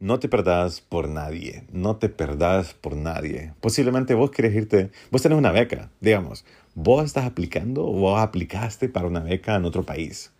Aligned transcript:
No 0.00 0.18
te 0.18 0.30
perdás 0.30 0.80
por 0.80 1.10
nadie, 1.10 1.64
no 1.72 1.96
te 1.96 2.08
perdás 2.08 2.72
por 2.72 2.96
nadie. 2.96 3.52
Posiblemente 3.60 4.14
vos 4.14 4.30
querés 4.30 4.54
irte, 4.54 4.90
vos 5.10 5.20
tenés 5.20 5.36
una 5.36 5.52
beca, 5.52 5.90
digamos, 6.00 6.46
vos 6.74 7.04
estás 7.04 7.26
aplicando 7.26 7.86
o 7.86 7.92
vos 7.92 8.18
aplicaste 8.18 8.88
para 8.88 9.06
una 9.06 9.20
beca 9.20 9.56
en 9.56 9.66
otro 9.66 9.84
país. 9.84 10.32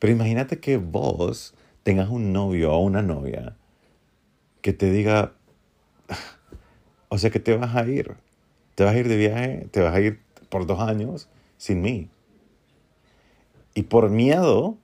Pero 0.00 0.12
imagínate 0.12 0.58
que 0.58 0.76
vos 0.76 1.54
tengas 1.84 2.08
un 2.08 2.32
novio 2.32 2.72
o 2.72 2.78
una 2.80 3.00
novia 3.00 3.54
que 4.60 4.72
te 4.72 4.90
diga, 4.90 5.34
o 7.08 7.16
sea 7.16 7.30
que 7.30 7.38
te 7.38 7.56
vas 7.56 7.76
a 7.76 7.86
ir, 7.86 8.16
te 8.74 8.82
vas 8.82 8.96
a 8.96 8.98
ir 8.98 9.06
de 9.06 9.16
viaje, 9.16 9.68
te 9.70 9.82
vas 9.82 9.94
a 9.94 10.00
ir 10.00 10.18
por 10.48 10.66
dos 10.66 10.80
años 10.80 11.28
sin 11.58 11.80
mí. 11.80 12.08
Y 13.72 13.84
por 13.84 14.10
miedo, 14.10 14.78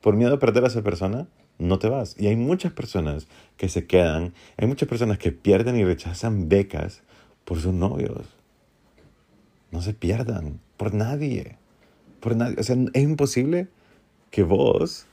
por 0.00 0.16
miedo 0.16 0.34
a 0.34 0.38
perder 0.40 0.64
a 0.64 0.66
esa 0.66 0.82
persona, 0.82 1.28
no 1.58 1.78
te 1.78 1.88
vas. 1.88 2.14
Y 2.18 2.28
hay 2.28 2.36
muchas 2.36 2.72
personas 2.72 3.26
que 3.56 3.68
se 3.68 3.86
quedan, 3.86 4.32
hay 4.56 4.66
muchas 4.66 4.88
personas 4.88 5.18
que 5.18 5.32
pierden 5.32 5.76
y 5.76 5.84
rechazan 5.84 6.48
becas 6.48 7.02
por 7.44 7.60
sus 7.60 7.74
novios. 7.74 8.26
No 9.70 9.82
se 9.82 9.94
pierdan 9.94 10.60
por 10.76 10.94
nadie. 10.94 11.56
Por 12.20 12.36
nadie. 12.36 12.56
O 12.58 12.62
sea, 12.62 12.76
es 12.92 13.02
imposible 13.02 13.68
que 14.30 14.42
vos 14.42 15.06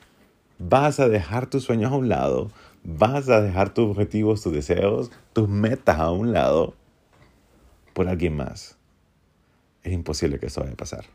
vas 0.59 0.99
a 0.99 1.09
dejar 1.09 1.49
tus 1.49 1.63
sueños 1.63 1.91
a 1.91 1.95
un 1.95 2.09
lado, 2.09 2.51
vas 2.83 3.29
a 3.29 3.41
dejar 3.41 3.73
tus 3.73 3.89
objetivos, 3.89 4.41
tus 4.41 4.53
deseos, 4.53 5.11
tus 5.33 5.49
metas 5.49 5.99
a 5.99 6.11
un 6.11 6.31
lado 6.31 6.75
por 7.93 8.07
alguien 8.07 8.35
más. 8.35 8.77
Es 9.83 9.93
imposible 9.93 10.39
que 10.39 10.47
eso 10.47 10.61
vaya 10.61 10.73
a 10.73 10.77
pasar. 10.77 11.05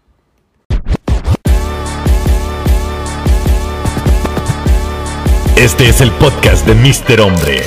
Este 5.61 5.91
es 5.91 6.01
el 6.01 6.11
podcast 6.13 6.67
de 6.67 6.75
Mr. 6.75 7.21
Hombre. 7.21 7.61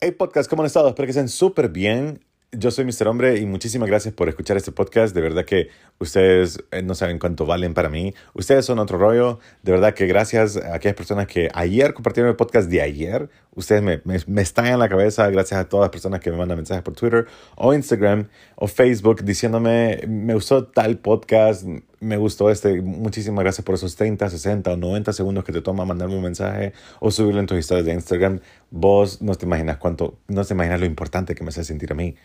Hey 0.00 0.12
podcast, 0.12 0.48
¿cómo 0.48 0.62
han 0.62 0.66
estado? 0.66 0.86
Espero 0.86 1.04
que 1.04 1.10
estén 1.10 1.28
súper 1.28 1.68
bien. 1.68 2.20
Yo 2.52 2.70
soy 2.70 2.84
Mr. 2.84 3.08
Hombre 3.08 3.40
y 3.40 3.44
muchísimas 3.44 3.88
gracias 3.88 4.14
por 4.14 4.28
escuchar 4.28 4.56
este 4.56 4.70
podcast. 4.70 5.12
De 5.12 5.20
verdad 5.20 5.44
que 5.44 5.66
ustedes 5.98 6.62
eh, 6.70 6.80
no 6.80 6.94
saben 6.94 7.18
cuánto 7.18 7.44
valen 7.44 7.74
para 7.74 7.88
mí. 7.88 8.14
Ustedes 8.34 8.66
son 8.66 8.78
otro 8.78 8.98
rollo. 8.98 9.40
De 9.64 9.72
verdad 9.72 9.94
que 9.94 10.06
gracias 10.06 10.56
a 10.56 10.76
aquellas 10.76 10.94
personas 10.94 11.26
que 11.26 11.48
ayer 11.54 11.92
compartieron 11.92 12.30
el 12.30 12.36
podcast 12.36 12.70
de 12.70 12.80
ayer. 12.82 13.28
Ustedes 13.52 13.82
me, 13.82 14.00
me, 14.04 14.20
me 14.28 14.42
están 14.42 14.66
en 14.66 14.78
la 14.78 14.88
cabeza. 14.88 15.28
Gracias 15.28 15.58
a 15.58 15.68
todas 15.68 15.86
las 15.86 15.90
personas 15.90 16.20
que 16.20 16.30
me 16.30 16.36
mandan 16.36 16.56
mensajes 16.56 16.84
por 16.84 16.94
Twitter 16.94 17.26
o 17.56 17.74
Instagram 17.74 18.28
o 18.54 18.68
Facebook 18.68 19.24
diciéndome, 19.24 20.02
me 20.06 20.34
gustó 20.34 20.66
tal 20.68 20.98
podcast, 20.98 21.66
me 22.02 22.16
gustó 22.16 22.50
este. 22.50 22.82
Muchísimas 22.82 23.44
gracias 23.44 23.64
por 23.64 23.76
esos 23.76 23.96
30, 23.96 24.28
60 24.28 24.72
o 24.72 24.76
90 24.76 25.12
segundos 25.12 25.44
que 25.44 25.52
te 25.52 25.62
toma 25.62 25.84
mandarme 25.84 26.16
un 26.16 26.22
mensaje 26.22 26.72
o 27.00 27.10
subirlo 27.10 27.40
en 27.40 27.46
tus 27.46 27.58
historias 27.58 27.86
de 27.86 27.92
Instagram. 27.92 28.40
Vos 28.70 29.22
no 29.22 29.34
te 29.36 29.46
imaginas 29.46 29.78
cuánto, 29.78 30.18
no 30.28 30.44
te 30.44 30.54
imaginas 30.54 30.80
lo 30.80 30.86
importante 30.86 31.34
que 31.34 31.44
me 31.44 31.50
hace 31.50 31.64
sentir 31.64 31.92
a 31.92 31.94
mí. 31.94 32.16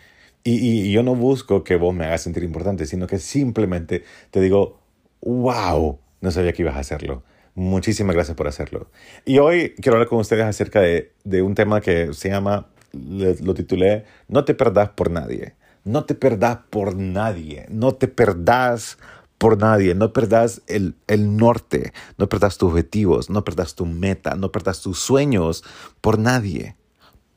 Y, 0.44 0.88
y, 0.88 0.92
yo 0.92 1.04
no 1.04 1.16
busco 1.16 1.64
que 1.64 1.76
vos 1.76 1.94
me 1.94 2.06
hagas 2.06 2.22
sentir 2.22 2.44
importante, 2.44 2.86
sino 2.86 3.08
que 3.08 3.20
simplemente 3.20 4.04
te 4.32 4.40
digo, 4.42 4.80
wow, 5.22 6.00
no 6.22 6.32
sabía 6.32 6.54
que 6.54 6.64
ibas 6.64 6.76
a 6.76 6.80
hacerlo. 6.80 7.24
Muchísimas 7.54 8.16
gracias 8.16 8.36
por 8.36 8.48
hacerlo. 8.48 8.90
Y 9.26 9.40
hoy 9.40 9.74
quiero 9.76 9.96
hablar 9.96 10.08
con 10.08 10.20
ustedes 10.20 10.46
acerca 10.46 10.82
de, 10.82 11.14
de 11.24 11.42
un 11.42 11.56
tema 11.56 11.82
que 11.82 12.14
se 12.14 12.30
llama, 12.30 12.68
lo 12.94 13.54
titulé, 13.54 14.06
No 14.28 14.46
te 14.46 14.54
perdás 14.54 14.90
por 14.90 15.12
nadie. 15.12 15.56
No 15.84 16.04
te 16.04 16.16
perdás 16.16 16.60
por 16.70 16.96
nadie. 16.96 17.66
No 17.70 17.94
te 17.94 18.08
perdás 18.08 18.98
por 19.38 19.58
nadie. 19.58 19.96
No 19.96 20.14
perdás 20.14 20.62
el, 20.68 20.96
el 21.08 21.38
norte. 21.38 21.94
No 22.18 22.30
perdás 22.30 22.58
tus 22.58 22.70
objetivos. 22.72 23.30
No 23.30 23.44
perdás 23.44 23.76
tu 23.76 23.86
meta. 23.86 24.36
No 24.36 24.52
perdás 24.52 24.82
tus 24.82 25.00
sueños 25.00 25.64
por 26.02 26.20
nadie. 26.20 26.76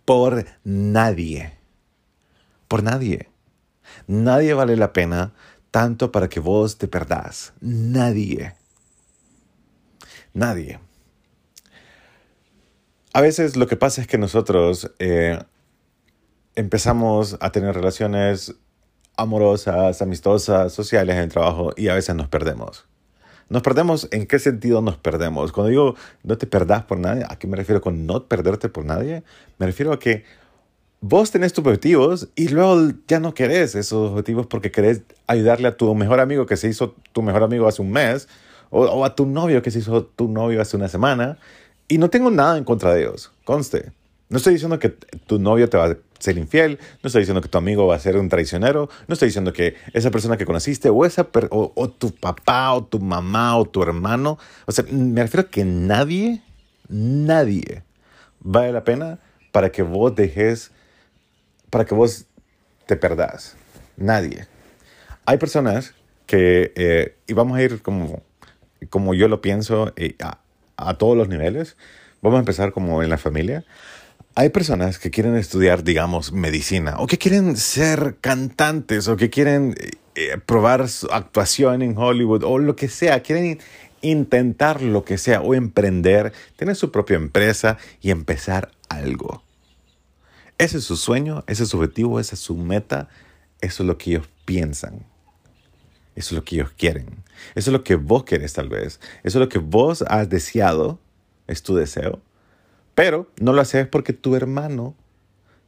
Por 0.04 0.44
nadie 0.64 1.60
por 2.70 2.84
nadie. 2.84 3.28
Nadie 4.06 4.54
vale 4.54 4.76
la 4.76 4.92
pena 4.92 5.34
tanto 5.72 6.12
para 6.12 6.28
que 6.28 6.38
vos 6.38 6.78
te 6.78 6.86
perdás. 6.86 7.52
Nadie. 7.60 8.54
Nadie. 10.32 10.78
A 13.12 13.20
veces 13.20 13.56
lo 13.56 13.66
que 13.66 13.76
pasa 13.76 14.02
es 14.02 14.06
que 14.06 14.18
nosotros 14.18 14.92
eh, 15.00 15.40
empezamos 16.54 17.36
a 17.40 17.50
tener 17.50 17.74
relaciones 17.74 18.54
amorosas, 19.20 20.02
amistosas, 20.02 20.72
sociales 20.72 21.16
en 21.16 21.22
el 21.22 21.28
trabajo 21.28 21.72
y 21.76 21.88
a 21.88 21.94
veces 21.94 22.14
nos 22.14 22.28
perdemos. 22.28 22.86
Nos 23.48 23.62
perdemos, 23.62 24.08
¿en 24.12 24.26
qué 24.26 24.38
sentido 24.38 24.80
nos 24.80 24.96
perdemos? 24.96 25.50
Cuando 25.52 25.70
digo 25.70 25.94
no 26.22 26.38
te 26.38 26.46
perdás 26.46 26.84
por 26.84 26.98
nadie, 26.98 27.24
¿a 27.28 27.36
qué 27.36 27.46
me 27.46 27.56
refiero 27.56 27.80
con 27.80 28.06
no 28.06 28.26
perderte 28.26 28.68
por 28.68 28.84
nadie? 28.84 29.24
Me 29.58 29.66
refiero 29.66 29.92
a 29.92 29.98
que 29.98 30.24
vos 31.00 31.30
tenés 31.30 31.52
tus 31.52 31.64
objetivos 31.64 32.28
y 32.36 32.48
luego 32.48 32.92
ya 33.08 33.20
no 33.20 33.34
querés 33.34 33.74
esos 33.74 34.10
objetivos 34.10 34.46
porque 34.46 34.70
querés 34.70 35.02
ayudarle 35.26 35.68
a 35.68 35.76
tu 35.76 35.92
mejor 35.94 36.20
amigo 36.20 36.46
que 36.46 36.56
se 36.56 36.68
hizo 36.68 36.94
tu 37.12 37.22
mejor 37.22 37.42
amigo 37.42 37.66
hace 37.66 37.82
un 37.82 37.90
mes 37.90 38.28
o, 38.70 39.04
a 39.04 39.14
tu 39.16 39.26
novio 39.26 39.62
que 39.62 39.70
se 39.70 39.80
hizo 39.80 40.04
tu 40.04 40.28
novio 40.28 40.62
hace 40.62 40.76
una 40.76 40.88
semana. 40.88 41.38
Y 41.88 41.98
no 41.98 42.08
tengo 42.08 42.30
nada 42.30 42.56
en 42.56 42.64
contra 42.64 42.94
de 42.94 43.02
ellos, 43.02 43.32
conste. 43.44 43.92
No 44.30 44.38
estoy 44.38 44.54
diciendo 44.54 44.78
que 44.78 44.88
tu 44.88 45.38
novio 45.38 45.68
te 45.68 45.76
va 45.76 45.86
a 45.86 45.96
ser 46.18 46.38
infiel, 46.38 46.78
no 47.02 47.08
estoy 47.08 47.22
diciendo 47.22 47.42
que 47.42 47.48
tu 47.48 47.58
amigo 47.58 47.86
va 47.86 47.96
a 47.96 47.98
ser 47.98 48.16
un 48.16 48.28
traicionero, 48.28 48.88
no 49.08 49.12
estoy 49.12 49.28
diciendo 49.28 49.52
que 49.52 49.74
esa 49.92 50.10
persona 50.10 50.36
que 50.36 50.46
conociste 50.46 50.88
o, 50.88 51.04
esa 51.04 51.28
o, 51.50 51.72
o 51.74 51.90
tu 51.90 52.14
papá 52.14 52.72
o 52.72 52.84
tu 52.84 53.00
mamá 53.00 53.56
o 53.56 53.64
tu 53.64 53.82
hermano, 53.82 54.38
o 54.66 54.72
sea, 54.72 54.84
me 54.90 55.22
refiero 55.22 55.48
a 55.48 55.50
que 55.50 55.64
nadie, 55.64 56.42
nadie 56.88 57.82
vale 58.40 58.72
la 58.72 58.84
pena 58.84 59.18
para 59.52 59.70
que 59.70 59.82
vos 59.82 60.14
dejes 60.14 60.70
para 61.70 61.84
que 61.84 61.94
vos 61.94 62.26
te 62.86 62.96
perdás. 62.96 63.56
Nadie. 63.96 64.46
Hay 65.24 65.38
personas 65.38 65.94
que, 66.26 66.72
eh, 66.74 67.16
y 67.26 67.32
vamos 67.32 67.56
a 67.56 67.62
ir 67.62 67.80
como, 67.82 68.22
como 68.90 69.14
yo 69.14 69.28
lo 69.28 69.40
pienso, 69.40 69.92
eh, 69.96 70.16
a, 70.20 70.40
a 70.76 70.94
todos 70.94 71.16
los 71.16 71.28
niveles. 71.28 71.76
Vamos 72.22 72.36
a 72.36 72.40
empezar 72.40 72.72
como 72.72 73.02
en 73.02 73.10
la 73.10 73.18
familia. 73.18 73.64
Hay 74.36 74.50
personas 74.50 74.98
que 74.98 75.10
quieren 75.10 75.34
estudiar, 75.36 75.82
digamos, 75.82 76.32
medicina, 76.32 76.96
o 76.98 77.06
que 77.06 77.18
quieren 77.18 77.56
ser 77.56 78.16
cantantes, 78.20 79.08
o 79.08 79.16
que 79.16 79.28
quieren 79.28 79.74
eh, 80.14 80.38
probar 80.46 80.88
su 80.88 81.08
actuación 81.08 81.82
en 81.82 81.98
Hollywood, 81.98 82.44
o 82.44 82.58
lo 82.58 82.76
que 82.76 82.88
sea, 82.88 83.20
quieren 83.20 83.58
intentar 84.02 84.82
lo 84.82 85.04
que 85.04 85.18
sea, 85.18 85.40
o 85.40 85.54
emprender, 85.54 86.32
tener 86.56 86.76
su 86.76 86.92
propia 86.92 87.16
empresa 87.16 87.76
y 88.00 88.10
empezar 88.10 88.70
algo. 88.88 89.42
Ese 90.58 90.78
es 90.78 90.84
su 90.84 90.96
sueño, 90.96 91.42
ese 91.46 91.64
es 91.64 91.70
su 91.70 91.78
objetivo, 91.78 92.20
esa 92.20 92.34
es 92.34 92.40
su 92.40 92.54
meta, 92.54 93.08
eso 93.60 93.82
es 93.82 93.86
lo 93.86 93.98
que 93.98 94.10
ellos 94.10 94.28
piensan. 94.44 95.04
Eso 96.14 96.34
es 96.34 96.38
lo 96.38 96.44
que 96.44 96.56
ellos 96.56 96.70
quieren. 96.76 97.06
Eso 97.54 97.70
es 97.70 97.72
lo 97.72 97.82
que 97.82 97.96
vos 97.96 98.24
querés 98.24 98.52
tal 98.52 98.68
vez. 98.68 99.00
Eso 99.22 99.38
es 99.38 99.40
lo 99.40 99.48
que 99.48 99.58
vos 99.58 100.02
has 100.02 100.28
deseado, 100.28 100.98
es 101.46 101.62
tu 101.62 101.74
deseo. 101.74 102.20
Pero 102.94 103.30
no 103.40 103.52
lo 103.52 103.60
haces 103.60 103.86
porque 103.86 104.12
tu 104.12 104.36
hermano 104.36 104.94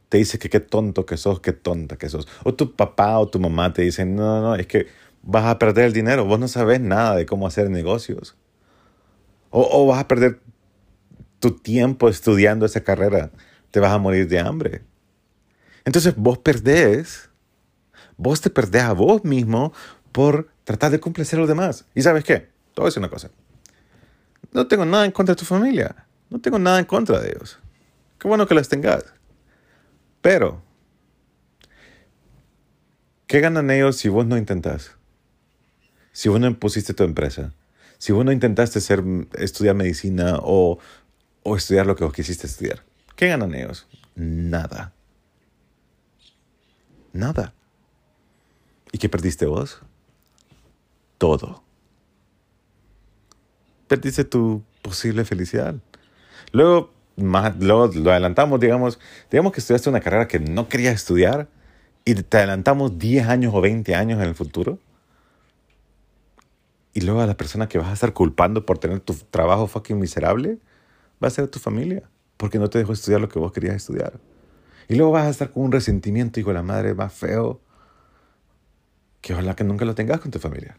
te 0.09 0.17
dice 0.17 0.37
que 0.37 0.49
qué 0.49 0.59
tonto 0.59 1.05
que 1.05 1.17
sos, 1.17 1.39
qué 1.39 1.53
tonta 1.53 1.97
que 1.97 2.09
sos. 2.09 2.27
O 2.43 2.53
tu 2.53 2.75
papá 2.75 3.17
o 3.19 3.27
tu 3.27 3.39
mamá 3.39 3.73
te 3.73 3.81
dicen, 3.81 4.15
no, 4.15 4.41
no, 4.41 4.55
es 4.55 4.67
que 4.67 4.87
vas 5.23 5.45
a 5.45 5.57
perder 5.57 5.85
el 5.85 5.93
dinero, 5.93 6.25
vos 6.25 6.39
no 6.39 6.47
sabes 6.47 6.79
nada 6.79 7.15
de 7.15 7.25
cómo 7.25 7.47
hacer 7.47 7.69
negocios. 7.69 8.35
O, 9.49 9.67
o 9.71 9.87
vas 9.87 9.99
a 9.99 10.07
perder 10.07 10.39
tu 11.39 11.51
tiempo 11.51 12.09
estudiando 12.09 12.65
esa 12.65 12.83
carrera 12.83 13.31
te 13.73 13.79
vas 13.79 13.91
a 13.91 13.97
morir 13.97 14.27
de 14.27 14.39
hambre. 14.39 14.83
Entonces 15.83 16.13
vos 16.15 16.37
perdés, 16.37 17.31
vos 18.17 18.39
te 18.39 18.51
perdés 18.51 18.83
a 18.83 18.93
vos 18.93 19.23
mismo 19.23 19.73
por 20.11 20.47
tratar 20.63 20.91
de 20.91 20.99
complacer 20.99 21.39
a 21.39 21.41
los 21.41 21.49
demás. 21.49 21.85
¿Y 21.95 22.03
sabes 22.03 22.23
qué? 22.23 22.51
Te 22.75 22.81
voy 22.81 22.91
a 22.95 22.99
una 22.99 23.09
cosa. 23.09 23.31
No 24.51 24.67
tengo 24.67 24.85
nada 24.85 25.05
en 25.05 25.11
contra 25.11 25.33
de 25.33 25.39
tu 25.39 25.45
familia. 25.45 26.02
No 26.33 26.41
tengo 26.41 26.57
nada 26.57 26.79
en 26.79 26.85
contra 26.85 27.19
de 27.19 27.29
ellos. 27.29 27.59
Qué 28.17 28.27
bueno 28.27 28.47
que 28.47 28.55
las 28.55 28.67
tengas. 28.67 29.05
Pero, 30.19 30.63
¿qué 33.27 33.39
ganan 33.39 33.69
ellos 33.69 33.97
si 33.97 34.09
vos 34.09 34.25
no 34.25 34.35
intentás? 34.35 34.97
Si 36.11 36.29
vos 36.29 36.39
no 36.39 36.51
pusiste 36.57 36.95
tu 36.95 37.03
empresa. 37.03 37.53
Si 37.99 38.13
vos 38.13 38.25
no 38.25 38.31
intentaste 38.31 38.81
ser, 38.81 39.03
estudiar 39.35 39.75
medicina 39.75 40.39
o, 40.41 40.79
o 41.43 41.55
estudiar 41.55 41.85
lo 41.85 41.95
que 41.95 42.03
vos 42.03 42.13
quisiste 42.13 42.47
estudiar. 42.47 42.83
¿Qué 43.15 43.27
ganan 43.27 43.53
ellos? 43.53 43.85
Nada. 44.15 44.91
Nada. 47.11 47.53
¿Y 48.91 48.97
qué 48.97 49.07
perdiste 49.07 49.45
vos? 49.45 49.81
Todo. 51.19 51.63
Perdiste 53.87 54.23
tu 54.23 54.63
posible 54.81 55.25
felicidad. 55.25 55.75
Luego, 56.51 56.91
más, 57.15 57.55
luego 57.57 57.87
lo 57.93 58.11
adelantamos, 58.11 58.59
digamos, 58.59 58.99
digamos 59.31 59.51
que 59.51 59.59
estudiaste 59.59 59.89
una 59.89 59.99
carrera 59.99 60.27
que 60.27 60.39
no 60.39 60.67
querías 60.67 60.95
estudiar 60.95 61.47
y 62.05 62.15
te 62.15 62.37
adelantamos 62.37 62.97
10 62.97 63.27
años 63.27 63.53
o 63.55 63.61
20 63.61 63.95
años 63.95 64.21
en 64.21 64.27
el 64.27 64.35
futuro. 64.35 64.79
Y 66.93 67.01
luego 67.01 67.21
a 67.21 67.27
la 67.27 67.35
persona 67.35 67.67
que 67.67 67.77
vas 67.79 67.87
a 67.87 67.93
estar 67.93 68.13
culpando 68.13 68.65
por 68.65 68.77
tener 68.77 68.99
tu 68.99 69.13
trabajo 69.13 69.67
fucking 69.67 69.99
miserable 69.99 70.59
va 71.23 71.27
a 71.27 71.31
ser 71.31 71.47
tu 71.47 71.59
familia 71.59 72.03
porque 72.37 72.59
no 72.59 72.69
te 72.69 72.77
dejó 72.77 72.93
estudiar 72.93 73.21
lo 73.21 73.29
que 73.29 73.39
vos 73.39 73.51
querías 73.51 73.75
estudiar. 73.75 74.19
Y 74.87 74.95
luego 74.95 75.11
vas 75.11 75.25
a 75.25 75.29
estar 75.29 75.49
con 75.49 75.63
un 75.63 75.71
resentimiento, 75.71 76.39
hijo 76.39 76.49
de 76.49 76.55
la 76.55 76.63
madre, 76.63 76.93
más 76.93 77.13
feo, 77.13 77.61
que 79.21 79.33
ojalá 79.33 79.55
que 79.55 79.63
nunca 79.63 79.85
lo 79.85 79.95
tengas 79.95 80.19
con 80.19 80.29
tu 80.29 80.39
familia. 80.39 80.77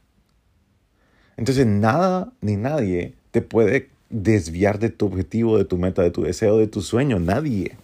Entonces 1.36 1.66
nada 1.66 2.32
ni 2.40 2.56
nadie 2.56 3.16
te 3.30 3.40
puede 3.40 3.90
desviar 4.14 4.78
de 4.78 4.90
tu 4.90 5.06
objetivo, 5.06 5.58
de 5.58 5.64
tu 5.64 5.76
meta, 5.76 6.02
de 6.02 6.10
tu 6.10 6.22
deseo, 6.22 6.58
de 6.58 6.68
tu 6.68 6.82
sueño. 6.82 7.18
Nadie. 7.18 7.76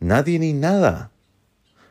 Nadie 0.00 0.38
ni 0.38 0.54
nada. 0.54 1.10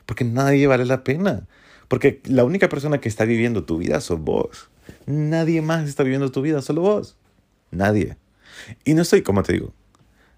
Porque 0.08 0.26
nadie 0.26 0.66
vale 0.66 0.86
la 0.86 1.04
pena. 1.04 1.48
Porque 1.88 2.22
la 2.26 2.44
única 2.44 2.70
persona 2.70 3.00
que 3.00 3.08
está 3.08 3.24
viviendo 3.24 3.64
tu 3.64 3.78
vida 3.78 4.02
sos 4.02 4.20
vos. 4.20 4.70
Nadie 5.06 5.62
más 5.62 5.88
está 5.88 6.04
viviendo 6.04 6.32
tu 6.32 6.42
vida, 6.42 6.62
solo 6.64 6.82
vos. 6.82 7.18
Nadie. 7.70 8.18
Y 8.84 8.96
no 8.96 9.04
estoy, 9.04 9.22
como 9.22 9.44
te 9.44 9.54
digo, 9.54 9.74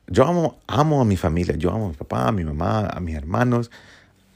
yo 0.08 0.26
amo, 0.26 0.60
amo 0.68 1.02
a 1.02 1.06
mi 1.06 1.16
familia, 1.16 1.56
yo 1.56 1.72
amo 1.72 1.86
a 1.86 1.90
mi 1.90 1.96
papá, 1.96 2.28
a 2.28 2.32
mi 2.32 2.44
mamá, 2.44 2.88
a 2.88 3.00
mis 3.00 3.16
hermanos, 3.16 3.72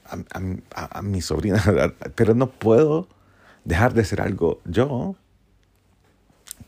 a, 0.05 0.99
a 0.99 1.01
mi 1.01 1.21
sobrina, 1.21 1.61
pero 2.15 2.35
no 2.35 2.51
puedo 2.51 3.07
dejar 3.65 3.93
de 3.93 4.05
ser 4.05 4.21
algo 4.21 4.61
yo 4.65 5.15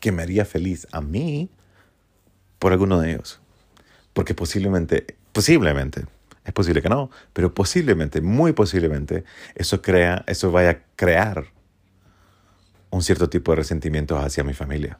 que 0.00 0.12
me 0.12 0.22
haría 0.22 0.44
feliz 0.44 0.86
a 0.92 1.00
mí 1.00 1.50
por 2.64 2.72
alguno 2.72 2.98
de 2.98 3.10
ellos. 3.10 3.40
Porque 4.14 4.32
posiblemente, 4.32 5.18
posiblemente, 5.32 6.06
es 6.46 6.52
posible 6.54 6.80
que 6.80 6.88
no, 6.88 7.10
pero 7.34 7.52
posiblemente, 7.52 8.22
muy 8.22 8.54
posiblemente, 8.54 9.24
eso 9.54 9.82
crea, 9.82 10.24
eso 10.26 10.50
vaya 10.50 10.70
a 10.70 10.78
crear 10.96 11.44
un 12.88 13.02
cierto 13.02 13.28
tipo 13.28 13.52
de 13.52 13.56
resentimiento 13.56 14.16
hacia 14.16 14.44
mi 14.44 14.54
familia. 14.54 14.98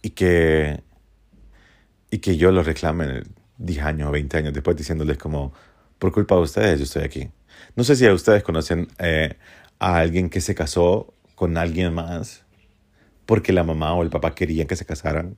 Y 0.00 0.10
que, 0.10 0.80
y 2.12 2.18
que 2.18 2.36
yo 2.36 2.52
lo 2.52 2.62
reclame 2.62 3.24
10 3.58 3.82
años 3.82 4.10
o 4.10 4.12
20 4.12 4.36
años 4.36 4.54
después 4.54 4.76
diciéndoles 4.76 5.18
como, 5.18 5.52
por 5.98 6.12
culpa 6.12 6.36
de 6.36 6.42
ustedes 6.42 6.78
yo 6.78 6.84
estoy 6.84 7.02
aquí. 7.02 7.28
No 7.74 7.82
sé 7.82 7.96
si 7.96 8.08
ustedes 8.08 8.44
conocen 8.44 8.86
eh, 9.00 9.36
a 9.80 9.96
alguien 9.96 10.30
que 10.30 10.40
se 10.40 10.54
casó 10.54 11.12
con 11.34 11.56
alguien 11.56 11.92
más 11.92 12.44
porque 13.30 13.52
la 13.52 13.62
mamá 13.62 13.94
o 13.94 14.02
el 14.02 14.10
papá 14.10 14.34
querían 14.34 14.66
que 14.66 14.74
se 14.74 14.84
casaran. 14.84 15.36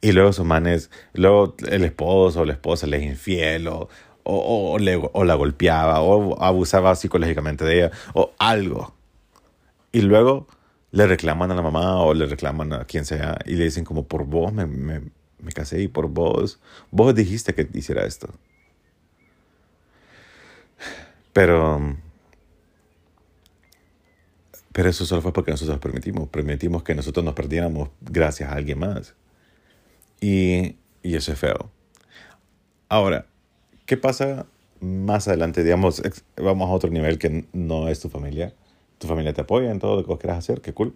Y 0.00 0.12
luego 0.12 0.32
sus 0.32 0.46
manes, 0.46 0.88
luego 1.14 1.56
el 1.68 1.82
esposo 1.82 2.42
o 2.42 2.44
la 2.44 2.52
esposa 2.52 2.86
les 2.86 3.02
infiel 3.02 3.66
o, 3.66 3.88
o, 4.22 4.76
o, 4.76 5.10
o 5.12 5.24
la 5.24 5.34
golpeaba 5.34 6.00
o 6.00 6.40
abusaba 6.40 6.94
psicológicamente 6.94 7.64
de 7.64 7.76
ella 7.78 7.90
o 8.14 8.30
algo. 8.38 8.94
Y 9.90 10.02
luego 10.02 10.46
le 10.92 11.08
reclaman 11.08 11.50
a 11.50 11.56
la 11.56 11.62
mamá 11.62 12.00
o 12.04 12.14
le 12.14 12.24
reclaman 12.26 12.72
a 12.72 12.84
quien 12.84 13.04
sea 13.04 13.36
y 13.44 13.56
le 13.56 13.64
dicen 13.64 13.84
como 13.84 14.06
por 14.06 14.24
vos 14.24 14.52
me, 14.52 14.66
me, 14.66 15.00
me 15.40 15.50
casé 15.50 15.82
y 15.82 15.88
por 15.88 16.06
vos, 16.06 16.60
vos 16.92 17.16
dijiste 17.16 17.52
que 17.52 17.68
hiciera 17.74 18.06
esto. 18.06 18.28
Pero 21.32 21.96
pero 24.78 24.90
eso 24.90 25.04
solo 25.04 25.22
fue 25.22 25.32
porque 25.32 25.50
nosotros 25.50 25.80
permitimos. 25.80 26.28
Permitimos 26.28 26.84
que 26.84 26.94
nosotros 26.94 27.24
nos 27.24 27.34
perdiéramos 27.34 27.88
gracias 28.00 28.48
a 28.48 28.54
alguien 28.54 28.78
más. 28.78 29.16
Y, 30.20 30.76
y 31.02 31.16
eso 31.16 31.32
es 31.32 31.38
feo. 31.40 31.72
Ahora, 32.88 33.26
¿qué 33.86 33.96
pasa 33.96 34.46
más 34.78 35.26
adelante? 35.26 35.64
Digamos, 35.64 36.00
vamos 36.36 36.70
a 36.70 36.72
otro 36.72 36.90
nivel 36.90 37.18
que 37.18 37.44
no 37.52 37.88
es 37.88 37.98
tu 37.98 38.08
familia. 38.08 38.54
Tu 38.98 39.08
familia 39.08 39.32
te 39.32 39.40
apoya 39.40 39.68
en 39.72 39.80
todo 39.80 39.96
lo 39.96 40.02
que 40.04 40.10
vos 40.10 40.20
quieras 40.20 40.38
hacer, 40.38 40.60
qué 40.60 40.72
cool. 40.72 40.94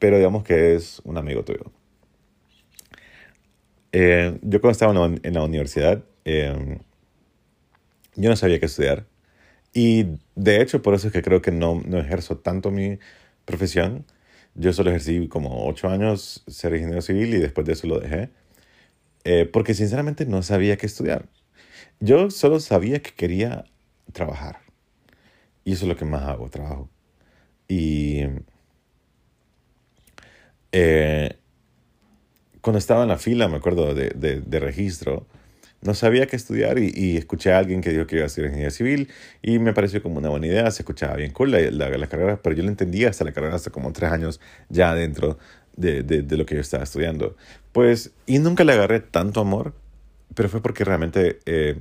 Pero 0.00 0.16
digamos 0.16 0.42
que 0.42 0.74
es 0.74 1.00
un 1.04 1.16
amigo 1.16 1.44
tuyo. 1.44 1.70
Eh, 3.92 4.40
yo 4.42 4.60
cuando 4.60 4.72
estaba 4.72 4.92
en 4.92 5.34
la, 5.34 5.44
universidad, 5.44 6.02
eh, 6.24 6.80
yo 8.16 8.28
no 8.28 8.34
sabía 8.34 8.58
qué 8.58 8.66
estudiar. 8.66 9.06
Y 9.72 10.18
de 10.34 10.60
hecho, 10.60 10.82
por 10.82 10.94
eso 10.94 11.06
es 11.06 11.12
que 11.12 11.22
creo 11.22 11.40
que 11.40 11.52
no, 11.52 11.80
no 11.86 12.00
ejerzo 12.00 12.38
tanto 12.38 12.72
mi 12.72 12.98
profesión. 13.50 14.04
Yo 14.54 14.72
solo 14.72 14.90
ejercí 14.90 15.28
como 15.28 15.66
ocho 15.66 15.88
años 15.88 16.42
ser 16.46 16.74
ingeniero 16.74 17.02
civil 17.02 17.34
y 17.34 17.38
después 17.38 17.66
de 17.66 17.72
eso 17.72 17.86
lo 17.86 18.00
dejé. 18.00 18.30
Eh, 19.24 19.48
porque 19.52 19.74
sinceramente 19.74 20.24
no 20.26 20.42
sabía 20.42 20.76
qué 20.76 20.86
estudiar. 20.86 21.26
Yo 22.00 22.30
solo 22.30 22.60
sabía 22.60 23.02
que 23.02 23.12
quería 23.12 23.64
trabajar. 24.12 24.60
Y 25.64 25.72
eso 25.72 25.84
es 25.84 25.88
lo 25.88 25.96
que 25.96 26.04
más 26.04 26.22
hago, 26.22 26.48
trabajo. 26.48 26.88
Y 27.68 28.22
eh, 30.72 31.36
cuando 32.60 32.78
estaba 32.78 33.02
en 33.02 33.08
la 33.08 33.18
fila, 33.18 33.48
me 33.48 33.56
acuerdo 33.56 33.94
de, 33.94 34.10
de, 34.10 34.40
de 34.40 34.60
registro, 34.60 35.26
no 35.82 35.94
sabía 35.94 36.26
qué 36.26 36.36
estudiar 36.36 36.78
y, 36.78 37.16
escuché 37.16 37.52
a 37.52 37.58
alguien 37.58 37.80
que 37.80 37.90
dijo 37.90 38.06
que 38.06 38.16
iba 38.16 38.24
a 38.24 38.26
estudiar 38.26 38.50
ingeniería 38.50 38.70
civil 38.70 39.08
y 39.42 39.58
me 39.58 39.72
pareció 39.72 40.02
como 40.02 40.18
una 40.18 40.28
buena 40.28 40.46
idea, 40.46 40.70
se 40.70 40.82
escuchaba 40.82 41.16
bien 41.16 41.32
cool 41.32 41.50
la, 41.50 41.60
la, 41.70 42.06
carrera, 42.06 42.40
pero 42.42 42.54
yo 42.54 42.62
lo 42.62 42.68
entendía 42.68 43.08
hasta 43.08 43.24
la 43.24 43.32
carrera, 43.32 43.54
hasta 43.54 43.70
como 43.70 43.92
tres 43.92 44.12
años 44.12 44.40
ya 44.68 44.94
dentro 44.94 45.38
de, 45.76 46.02
de, 46.02 46.36
lo 46.36 46.44
que 46.44 46.56
yo 46.56 46.60
estaba 46.60 46.84
estudiando. 46.84 47.36
Pues, 47.72 48.12
y 48.26 48.38
nunca 48.38 48.64
le 48.64 48.72
agarré 48.72 49.00
tanto 49.00 49.40
amor, 49.40 49.74
pero 50.34 50.48
fue 50.48 50.60
porque 50.60 50.84
realmente, 50.84 51.38
eh, 51.46 51.78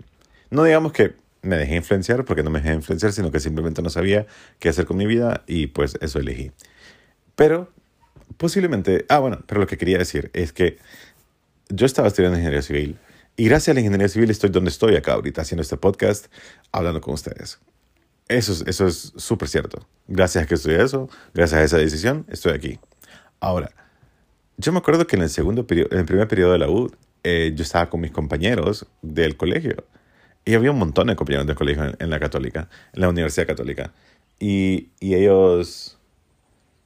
no 0.50 0.64
digamos 0.64 0.94
que 0.94 1.16
me 1.42 1.58
dejé 1.58 1.76
influenciar, 1.76 2.26
porque 2.26 2.44
no 2.44 2.50
me 2.50 2.62
dejé 2.62 2.76
influenciar, 2.76 3.12
sino 3.12 3.32
que 3.32 3.40
simplemente 3.40 3.82
no 3.82 3.90
sabía 3.90 4.28
qué 4.60 4.70
hacer 4.70 4.86
con 4.86 4.98
mi 4.98 5.06
vida 5.06 5.44
y 5.48 5.68
pues 5.68 5.98
eso 6.02 6.20
elegí. 6.20 6.52
Pero 7.36 7.72
posiblemente, 8.38 9.06
ah 9.10 9.20
bueno, 9.20 9.40
pero 9.46 9.62
lo 9.62 9.68
que 9.68 9.78
quería 9.78 9.98
decir 9.98 10.30
es 10.34 10.54
que 10.54 10.78
yo 11.70 11.86
estaba 11.86 12.08
estudiando 12.08 12.38
ingeniería 12.38 12.62
civil 12.62 12.98
y 13.40 13.46
gracias 13.46 13.70
a 13.70 13.74
la 13.76 13.80
ingeniería 13.80 14.10
civil 14.10 14.30
estoy 14.30 14.50
donde 14.50 14.70
estoy 14.70 14.98
acá 14.98 15.14
ahorita, 15.14 15.44
haciendo 15.44 15.62
este 15.62 15.78
podcast, 15.78 16.26
hablando 16.74 17.00
con 17.00 17.14
ustedes. 17.14 17.58
Eso 18.28 18.52
es 18.52 18.66
eso 18.68 18.86
es 18.86 19.14
súper 19.16 19.48
cierto. 19.48 19.88
Gracias 20.10 20.44
a 20.44 20.46
que 20.48 20.56
estoy 20.56 20.76
eso, 20.76 21.10
gracias 21.34 21.62
a 21.62 21.64
esa 21.64 21.78
decisión, 21.78 22.26
estoy 22.28 22.52
aquí. 22.52 22.80
Ahora, 23.40 23.72
yo 24.58 24.74
me 24.74 24.80
acuerdo 24.80 25.08
que 25.08 25.16
en 25.16 25.22
el, 25.22 25.30
segundo 25.30 25.66
periodo, 25.66 25.88
en 25.94 26.00
el 26.00 26.06
primer 26.06 26.28
periodo 26.28 26.52
de 26.52 26.60
la 26.60 26.70
U, 26.70 26.92
eh, 27.24 27.54
yo 27.56 27.64
estaba 27.64 27.90
con 27.90 28.02
mis 28.02 28.12
compañeros 28.12 28.86
del 29.02 29.38
colegio. 29.38 29.86
Y 30.44 30.56
había 30.56 30.72
un 30.72 30.80
montón 30.80 31.08
de 31.08 31.16
compañeros 31.16 31.48
del 31.48 31.56
colegio 31.56 31.96
en, 31.98 32.10
la 32.10 32.20
católica, 32.20 32.68
en 32.92 33.00
la 33.00 33.08
Universidad 33.08 33.48
Católica. 33.48 33.94
Y, 34.38 34.90
y 35.00 35.16
ellos, 35.16 35.98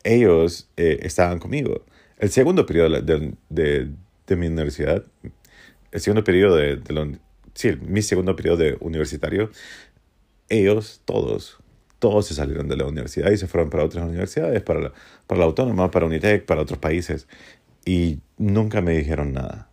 ellos 0.04 0.70
eh, 0.78 1.00
estaban 1.02 1.40
conmigo. 1.40 1.84
El 2.20 2.30
segundo 2.30 2.68
periodo 2.68 3.02
de, 3.02 3.34
de, 3.50 3.90
de 4.28 4.36
mi 4.36 4.46
universidad, 4.46 5.04
el 5.94 6.02
segundo 6.02 6.24
periodo 6.24 6.56
de, 6.56 6.78
de 6.78 7.20
sí, 7.54 7.78
mi 7.82 8.02
segundo 8.02 8.36
periodo 8.36 8.58
de 8.58 8.78
universitario, 8.80 9.52
ellos, 10.50 11.02
todos, 11.06 11.60
todos 12.00 12.28
se 12.28 12.34
salieron 12.34 12.68
de 12.68 12.78
la 12.78 12.86
universidad 12.86 13.32
y 13.32 13.38
se 13.38 13.48
fueron 13.48 13.70
para 13.70 13.86
otras 13.86 14.04
universidades, 14.04 14.62
para 14.64 14.82
la, 14.82 14.94
para 15.28 15.40
la 15.40 15.46
Autónoma, 15.46 15.92
para 15.92 16.08
Unitec, 16.08 16.46
para 16.46 16.62
otros 16.62 16.80
países. 16.80 17.28
Y 17.86 18.20
nunca 18.38 18.82
me 18.82 18.98
dijeron 18.98 19.34
nada. 19.34 19.70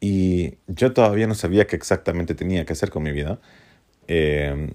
Y 0.00 0.58
yo 0.68 0.92
todavía 0.92 1.26
no 1.26 1.34
sabía 1.34 1.66
qué 1.66 1.74
exactamente 1.74 2.34
tenía 2.34 2.64
que 2.64 2.72
hacer 2.72 2.90
con 2.90 3.02
mi 3.02 3.10
vida. 3.10 3.40
Eh, 4.06 4.74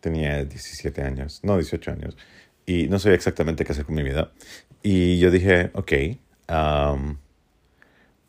tenía 0.00 0.44
17 0.44 1.02
años, 1.02 1.40
no 1.42 1.56
18 1.56 1.90
años. 1.90 2.16
Y 2.64 2.86
no 2.88 3.00
sabía 3.00 3.16
exactamente 3.16 3.64
qué 3.64 3.72
hacer 3.72 3.86
con 3.86 3.96
mi 3.96 4.04
vida. 4.04 4.32
Y 4.82 5.18
yo 5.18 5.32
dije, 5.32 5.70
ok, 5.74 5.92
um, 6.48 7.16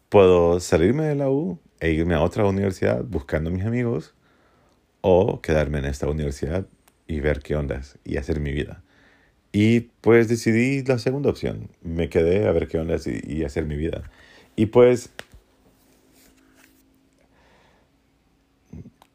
Puedo 0.09 0.59
salirme 0.59 1.03
de 1.03 1.15
la 1.15 1.29
U 1.29 1.59
e 1.79 1.91
irme 1.91 2.15
a 2.15 2.21
otra 2.21 2.45
universidad 2.45 3.03
buscando 3.03 3.51
a 3.51 3.53
mis 3.53 3.63
amigos 3.63 4.15
o 5.01 5.39
quedarme 5.41 5.77
en 5.77 5.85
esta 5.85 6.07
universidad 6.07 6.65
y 7.07 7.19
ver 7.19 7.41
qué 7.41 7.55
ondas 7.55 7.99
y 8.03 8.17
hacer 8.17 8.39
mi 8.39 8.51
vida. 8.51 8.81
Y 9.51 9.81
pues 10.01 10.27
decidí 10.27 10.83
la 10.83 10.97
segunda 10.97 11.29
opción. 11.29 11.69
Me 11.83 12.09
quedé 12.09 12.47
a 12.47 12.51
ver 12.51 12.67
qué 12.67 12.79
ondas 12.79 13.07
y, 13.07 13.43
hacer 13.43 13.65
mi 13.65 13.75
vida. 13.75 14.03
Y 14.55 14.67
pues 14.67 15.11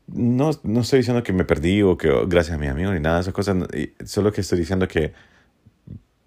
no, 0.06 0.50
no 0.62 0.80
estoy 0.80 1.00
diciendo 1.00 1.22
que 1.24 1.32
me 1.32 1.44
perdí 1.44 1.82
o 1.82 1.96
que 1.98 2.08
gracias 2.26 2.56
a 2.56 2.58
mis 2.58 2.70
amigos 2.70 2.94
ni 2.94 3.00
nada 3.00 3.16
de 3.16 3.22
esas 3.22 3.34
cosas. 3.34 3.56
Solo 4.04 4.32
que 4.32 4.40
estoy 4.40 4.58
diciendo 4.60 4.88
que 4.88 5.12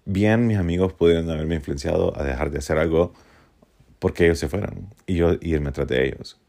bien 0.04 0.46
mis 0.46 0.58
amigos 0.58 0.92
pudieron 0.92 1.30
haberme 1.30 1.54
influenciado 1.56 2.18
a 2.18 2.22
dejar 2.22 2.50
de 2.50 2.58
hacer 2.58 2.78
algo 2.78 3.14
porque 3.98 4.26
ellos 4.26 4.38
se 4.38 4.48
fueron 4.48 4.88
y 5.06 5.16
yo 5.16 5.36
irme 5.40 5.70
atrás 5.70 5.88
de 5.88 6.06
ellos. 6.06 6.40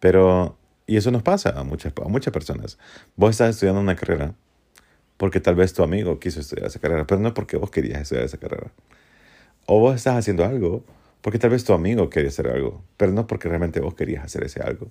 Pero, 0.00 0.58
y 0.86 0.96
eso 0.96 1.10
nos 1.10 1.22
pasa 1.22 1.50
a 1.50 1.64
muchas, 1.64 1.92
a 2.04 2.08
muchas 2.08 2.32
personas. 2.32 2.78
Vos 3.16 3.30
estás 3.30 3.50
estudiando 3.50 3.80
una 3.80 3.96
carrera 3.96 4.34
porque 5.16 5.40
tal 5.40 5.54
vez 5.54 5.74
tu 5.74 5.82
amigo 5.82 6.18
quiso 6.18 6.40
estudiar 6.40 6.66
esa 6.66 6.78
carrera, 6.78 7.06
pero 7.06 7.20
no 7.20 7.34
porque 7.34 7.56
vos 7.56 7.70
querías 7.70 8.00
estudiar 8.00 8.24
esa 8.24 8.38
carrera. 8.38 8.72
O 9.66 9.78
vos 9.78 9.94
estás 9.94 10.16
haciendo 10.16 10.44
algo 10.44 10.84
porque 11.20 11.38
tal 11.38 11.50
vez 11.50 11.64
tu 11.64 11.74
amigo 11.74 12.08
quería 12.08 12.30
hacer 12.30 12.48
algo, 12.48 12.82
pero 12.96 13.12
no 13.12 13.26
porque 13.26 13.48
realmente 13.48 13.80
vos 13.80 13.94
querías 13.94 14.24
hacer 14.24 14.44
ese 14.44 14.62
algo. 14.62 14.90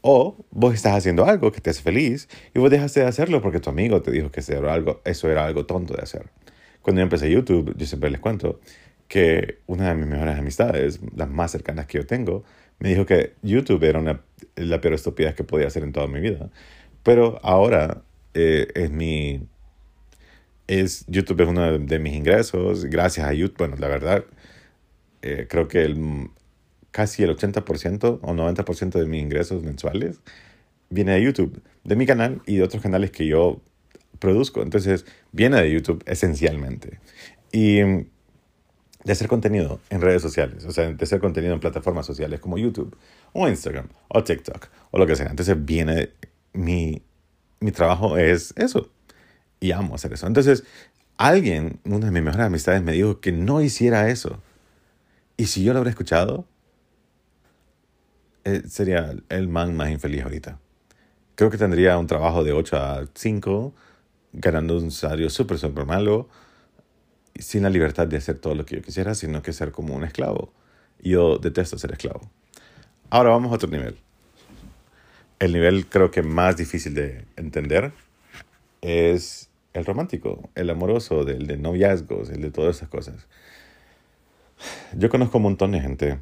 O 0.00 0.36
vos 0.50 0.74
estás 0.74 0.96
haciendo 0.96 1.24
algo 1.24 1.52
que 1.52 1.60
te 1.60 1.70
hace 1.70 1.80
feliz 1.80 2.28
y 2.52 2.58
vos 2.58 2.70
dejaste 2.70 3.00
de 3.00 3.06
hacerlo 3.06 3.40
porque 3.40 3.60
tu 3.60 3.70
amigo 3.70 4.02
te 4.02 4.10
dijo 4.10 4.32
que 4.32 4.40
eso 4.40 4.68
algo, 4.68 5.00
eso 5.04 5.30
era 5.30 5.46
algo 5.46 5.64
tonto 5.64 5.94
de 5.94 6.02
hacer. 6.02 6.26
Cuando 6.82 6.98
yo 7.00 7.04
empecé 7.04 7.30
YouTube, 7.30 7.74
yo 7.76 7.86
siempre 7.86 8.10
les 8.10 8.20
cuento, 8.20 8.58
que 9.12 9.58
una 9.66 9.90
de 9.90 9.94
mis 9.94 10.06
mejores 10.06 10.38
amistades, 10.38 10.98
las 11.14 11.28
más 11.28 11.50
cercanas 11.50 11.86
que 11.86 11.98
yo 11.98 12.06
tengo, 12.06 12.44
me 12.78 12.88
dijo 12.88 13.04
que 13.04 13.34
YouTube 13.42 13.84
era 13.84 13.98
una, 13.98 14.22
la 14.56 14.80
peor 14.80 14.94
estupidez 14.94 15.34
que 15.34 15.44
podía 15.44 15.66
hacer 15.66 15.82
en 15.82 15.92
toda 15.92 16.06
mi 16.06 16.18
vida. 16.18 16.48
Pero 17.02 17.38
ahora 17.42 18.04
eh, 18.32 18.68
es 18.74 18.90
mi... 18.90 19.46
Es, 20.66 21.04
YouTube 21.08 21.42
es 21.42 21.48
uno 21.48 21.78
de, 21.78 21.98
mis 21.98 22.14
ingresos. 22.14 22.86
Gracias 22.86 23.26
a 23.26 23.34
YouTube, 23.34 23.58
bueno, 23.58 23.76
la 23.78 23.88
verdad, 23.88 24.24
eh, 25.20 25.46
creo 25.46 25.68
que 25.68 25.82
el, 25.82 26.30
casi 26.90 27.22
el 27.22 27.36
80% 27.36 28.18
o 28.22 28.32
90% 28.32 28.98
de 28.98 29.04
mis 29.04 29.22
ingresos 29.22 29.62
mensuales 29.62 30.20
viene 30.88 31.12
de 31.12 31.22
YouTube, 31.22 31.60
de 31.84 31.96
mi 31.96 32.06
canal 32.06 32.40
y 32.46 32.56
de 32.56 32.62
otros 32.62 32.82
canales 32.82 33.10
que 33.10 33.26
yo 33.26 33.60
produzco. 34.18 34.62
Entonces, 34.62 35.04
viene 35.32 35.60
de 35.60 35.70
YouTube 35.70 36.02
esencialmente. 36.06 36.98
Y 37.52 38.06
de 39.04 39.12
hacer 39.12 39.28
contenido 39.28 39.80
en 39.90 40.00
redes 40.00 40.22
sociales, 40.22 40.64
o 40.64 40.70
sea, 40.70 40.92
de 40.92 41.02
hacer 41.02 41.20
contenido 41.20 41.54
en 41.54 41.60
plataformas 41.60 42.06
sociales 42.06 42.40
como 42.40 42.58
YouTube 42.58 42.96
o 43.32 43.48
Instagram 43.48 43.88
o 44.08 44.22
TikTok 44.22 44.68
o 44.90 44.98
lo 44.98 45.06
que 45.06 45.16
sea. 45.16 45.28
Entonces, 45.28 45.56
viene 45.64 46.10
mi, 46.52 47.02
mi 47.60 47.72
trabajo 47.72 48.16
es 48.16 48.54
eso. 48.56 48.90
Y 49.60 49.72
amo 49.72 49.94
hacer 49.94 50.12
eso. 50.12 50.26
Entonces, 50.26 50.64
alguien, 51.16 51.80
una 51.84 52.06
de 52.06 52.12
mis 52.12 52.22
mejores 52.22 52.46
amistades, 52.46 52.82
me 52.82 52.92
dijo 52.92 53.20
que 53.20 53.32
no 53.32 53.60
hiciera 53.60 54.08
eso. 54.08 54.40
Y 55.36 55.46
si 55.46 55.62
yo 55.62 55.72
lo 55.72 55.80
hubiera 55.80 55.90
escuchado, 55.90 56.46
eh, 58.44 58.62
sería 58.68 59.14
el 59.28 59.48
man 59.48 59.76
más 59.76 59.90
infeliz 59.90 60.22
ahorita. 60.22 60.58
Creo 61.34 61.50
que 61.50 61.58
tendría 61.58 61.96
un 61.98 62.06
trabajo 62.06 62.44
de 62.44 62.52
8 62.52 62.76
a 62.76 63.06
5, 63.14 63.72
ganando 64.32 64.76
un 64.76 64.90
salario 64.90 65.30
súper, 65.30 65.58
súper 65.58 65.86
malo, 65.86 66.28
sin 67.38 67.62
la 67.62 67.70
libertad 67.70 68.06
de 68.06 68.16
hacer 68.16 68.38
todo 68.38 68.54
lo 68.54 68.64
que 68.64 68.76
yo 68.76 68.82
quisiera, 68.82 69.14
sino 69.14 69.42
que 69.42 69.52
ser 69.52 69.72
como 69.72 69.94
un 69.94 70.04
esclavo. 70.04 70.52
Yo 71.00 71.38
detesto 71.38 71.78
ser 71.78 71.92
esclavo. 71.92 72.30
Ahora 73.10 73.30
vamos 73.30 73.52
a 73.52 73.56
otro 73.56 73.68
nivel. 73.68 73.96
El 75.38 75.52
nivel 75.52 75.86
creo 75.86 76.10
que 76.10 76.22
más 76.22 76.56
difícil 76.56 76.94
de 76.94 77.24
entender 77.36 77.92
es 78.80 79.50
el 79.72 79.84
romántico, 79.84 80.50
el 80.54 80.70
amoroso, 80.70 81.26
el 81.26 81.46
de 81.46 81.56
noviazgos, 81.56 82.30
el 82.30 82.42
de 82.42 82.50
todas 82.50 82.76
esas 82.76 82.88
cosas. 82.88 83.26
Yo 84.96 85.08
conozco 85.08 85.38
un 85.38 85.44
montón 85.44 85.72
de 85.72 85.80
gente 85.80 86.20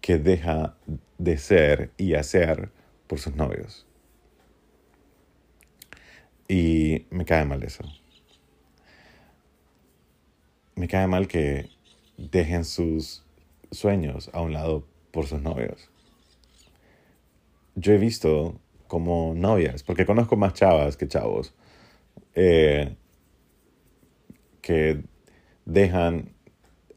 que 0.00 0.18
deja 0.18 0.76
de 1.18 1.38
ser 1.38 1.90
y 1.96 2.14
hacer 2.14 2.70
por 3.06 3.18
sus 3.18 3.34
novios. 3.34 3.86
Y 6.48 7.06
me 7.10 7.24
cae 7.24 7.44
mal 7.44 7.62
eso. 7.62 7.84
Me 10.74 10.88
cae 10.88 11.06
mal 11.06 11.28
que 11.28 11.68
dejen 12.16 12.64
sus 12.64 13.24
sueños 13.70 14.30
a 14.32 14.40
un 14.40 14.52
lado 14.52 14.86
por 15.10 15.26
sus 15.26 15.40
novios. 15.40 15.90
Yo 17.74 17.92
he 17.92 17.98
visto 17.98 18.60
como 18.86 19.34
novias, 19.34 19.82
porque 19.82 20.04
conozco 20.04 20.36
más 20.36 20.54
chavas 20.54 20.96
que 20.96 21.08
chavos, 21.08 21.54
eh, 22.34 22.96
que 24.60 25.02
dejan 25.64 26.34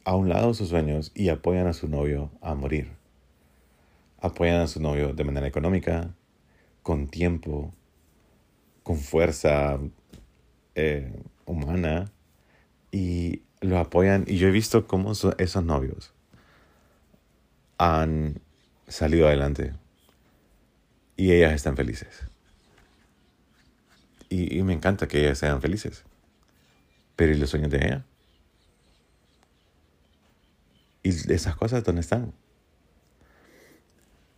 a 0.04 0.16
un 0.16 0.30
lado 0.30 0.54
sus 0.54 0.70
sueños 0.70 1.12
y 1.16 1.30
apoyan 1.30 1.68
a 1.68 1.74
su 1.74 1.88
novio 1.88 2.32
a 2.42 2.54
morir. 2.54 2.92
Apoyan 4.20 4.62
a 4.62 4.68
su 4.68 4.82
novio 4.82 5.14
de 5.14 5.24
manera 5.24 5.48
económica, 5.48 6.16
con 6.84 7.08
tiempo, 7.08 7.74
con 8.84 8.98
fuerza 8.98 9.80
eh, 10.76 11.12
humana 11.46 12.12
y 12.92 13.45
lo 13.66 13.80
apoyan. 13.80 14.26
Y 14.28 14.38
yo 14.38 14.48
he 14.48 14.52
visto 14.52 14.88
cómo 14.88 15.12
esos 15.12 15.64
novios 15.64 16.14
han 17.78 18.42
salido 18.88 19.28
adelante 19.28 19.74
y 21.18 21.32
ellas 21.32 21.54
están 21.54 21.76
felices. 21.76 22.24
Y, 24.30 24.62
me 24.64 24.74
encanta 24.74 25.08
que 25.08 25.20
ellas 25.20 25.38
sean 25.38 25.62
felices. 25.62 26.04
Pero 27.16 27.32
¿y 27.32 27.38
los 27.38 27.50
sueños 27.50 27.70
de 27.72 27.78
ella? 27.78 28.06
¿Y 31.04 31.32
esas 31.32 31.56
cosas 31.56 31.84
dónde 31.84 32.02
están? 32.02 32.34